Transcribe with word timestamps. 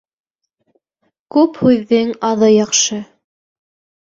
Күп 1.35 1.59
һүҙҙең 1.67 2.15
аҙы 2.31 2.51
яҡшы 2.55 2.99